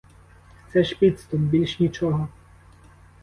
[0.71, 2.27] Це ж підступ, більш нічого.